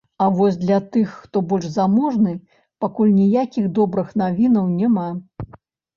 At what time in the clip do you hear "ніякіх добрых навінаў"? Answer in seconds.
3.21-4.65